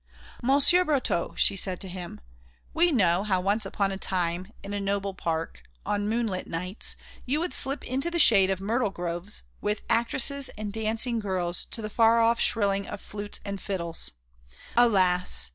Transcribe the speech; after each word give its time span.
"Monsieur 0.41 0.83
Brotteaux," 0.83 1.35
she 1.37 1.55
said 1.55 1.79
to 1.81 1.87
him, 1.87 2.21
"we 2.73 2.91
know 2.91 3.21
how 3.21 3.39
once 3.39 3.67
upon 3.67 3.91
a 3.91 3.97
time, 3.99 4.51
in 4.63 4.73
a 4.73 4.79
noble 4.81 5.13
park, 5.13 5.61
on 5.85 6.09
moonlight 6.09 6.47
nights, 6.47 6.95
you 7.23 7.39
would 7.39 7.53
slip 7.53 7.83
into 7.83 8.09
the 8.09 8.17
shade 8.17 8.49
of 8.49 8.59
myrtle 8.59 8.89
groves 8.89 9.43
with 9.61 9.83
actresses 9.91 10.49
and 10.57 10.73
dancing 10.73 11.19
girls 11.19 11.65
to 11.65 11.83
the 11.83 11.87
far 11.91 12.19
off 12.19 12.39
shrilling 12.39 12.87
of 12.87 12.99
flutes 12.99 13.39
and 13.45 13.61
fiddles.... 13.61 14.13
Alas! 14.75 15.49